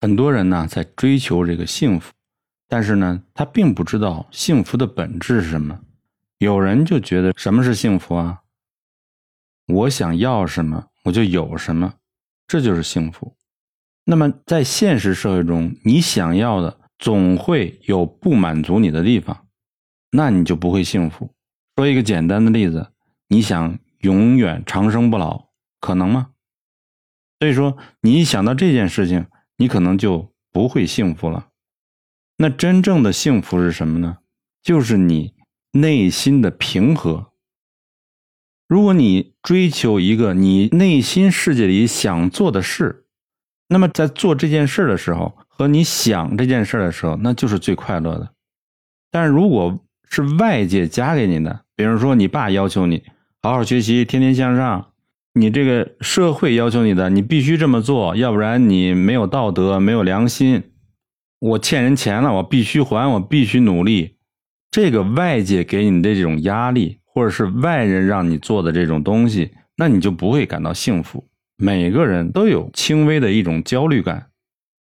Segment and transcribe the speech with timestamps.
[0.00, 2.12] 很多人呢在追求这个幸福，
[2.68, 5.80] 但是呢，他并不知道幸福的本质是什么。
[6.38, 8.42] 有人就觉得什么是幸福啊？
[9.66, 11.94] 我想要什么，我就有什么，
[12.46, 13.36] 这就是幸福。
[14.04, 19.46] 那么在现实社会中，你想要的总会有不满足你的地方，
[20.12, 21.34] 那你就不会幸福。
[21.76, 22.92] 说一个简单的例子，
[23.26, 25.48] 你想永远长生不老，
[25.80, 26.30] 可能吗？
[27.40, 29.26] 所以说，你一想到这件事情，
[29.58, 31.48] 你可能就不会幸福了。
[32.38, 34.18] 那真正的幸福是什么呢？
[34.62, 35.34] 就是你
[35.72, 37.32] 内心的平和。
[38.66, 43.06] 如果你追求一个你内心世界里想做的事，
[43.68, 48.32] 那么在做这件事的时候和你想这件事的时候，那就是最快乐的。
[49.10, 53.02] 但如果是外界加给你的，比如说你爸要求你
[53.42, 54.92] 好好学习，天天向上，
[55.38, 60.62] 你这个社会要求你的，你必须这么做，要不然你没有道德，没有良心。
[61.38, 64.16] 我欠人钱了，我必须还，我必须努力。
[64.70, 66.98] 这个外界给你的这种压力。
[67.10, 71.24] 或者是外人让你做的这种东西，那你就不会感到幸福。
[71.56, 74.28] 每个人都有轻微的一种焦虑感，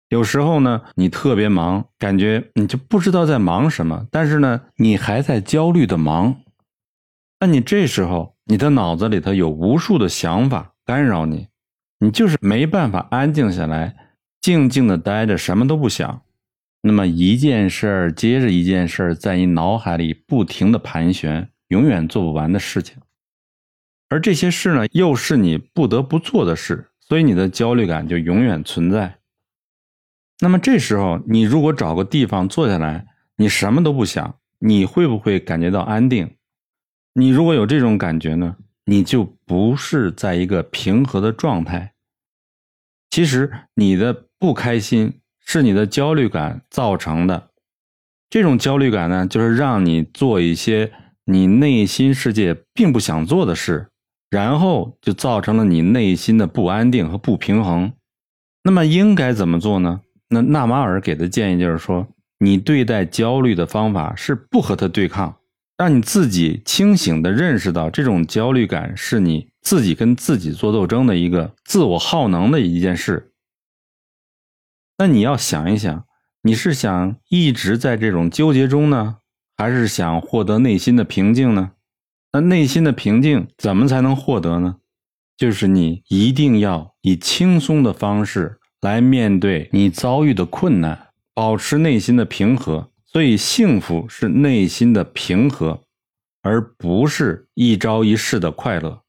[0.09, 6.37] 有时候呢，你特别忙，感觉你就不知道在忙什么，但是呢，你还在焦虑的忙。
[7.39, 11.47] 那你这时候，你的脑子里头有无数的想法干扰你，
[11.99, 13.95] 你就是没办法安静下来，
[14.41, 16.21] 静静的待着，什么都不想。
[16.81, 21.49] 那么一件事儿接着一件事儿在你脑海里不停的盘旋。
[21.69, 22.97] 永远做不完的事情，
[24.07, 29.17] 而这些事呢，又是你不得不做的事，所以你的焦虑感就永远存在。
[30.39, 36.35] 那么这时候，你如果找个地方坐下来，你什么都不想，你会不会感觉到安定？
[37.13, 41.93] 你如果有这种感觉呢，你就不是在一个平和的状态。
[43.09, 47.49] 其实你的不开心是你的焦虑感造成的，
[48.29, 50.91] 这种焦虑感呢，就是让你做一些。
[51.25, 53.87] 你内心世界并不想做的事，
[54.29, 57.93] 然后就造成了你内心的不安定和不平衡。
[58.63, 60.01] 那么应该怎么做呢？
[60.27, 62.05] 那纳马尔给的建议就是说，
[62.39, 65.37] 你对待焦虑的方法是不和他对抗，
[65.77, 73.31] 让你自己清醒的认识到这种焦虑感是你自己跟自己做斗争的一个自我耗能的一件事。
[74.97, 76.05] 那你要想一想，
[76.43, 79.17] 你是想一直在这种纠结中呢？
[79.57, 81.71] 还是想获得内心的平静呢？
[82.31, 84.77] 那内心的平静怎么才能获得呢？
[85.35, 92.91] 就是你一定要以轻松的方式来面对你遭遇的困难，保持内心的平和。
[93.13, 95.83] 所以，幸福是内心的平和，
[96.41, 99.03] 而不是一朝一夕的快乐。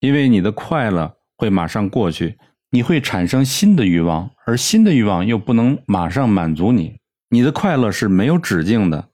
[0.00, 2.38] 因为你的快乐会马上过去，
[2.70, 6.96] 你会产生新的欲望，而新的欲望又不能马上满足你。
[7.28, 9.10] 你的快乐是没有止境的。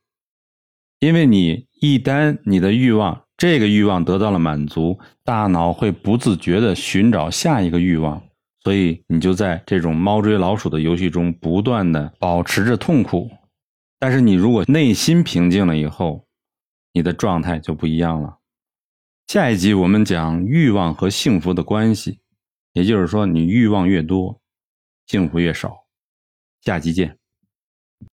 [1.01, 8.23] 因为你一旦你的欲望这个欲望得到了满足，大脑会不自觉的寻找下一个欲望，
[8.63, 13.29] 所以你就在这种猫追老鼠的游戏中不断的保持着痛苦。
[14.01, 16.27] 但是你如果内心平静了以后，
[16.93, 18.39] 你的状态就不一样了。
[19.27, 22.21] 下一集我们讲欲望和幸福的关系，
[22.73, 24.41] 也就是说，你欲望越多，
[25.07, 25.87] 幸福越少。
[26.63, 27.20] 下集见。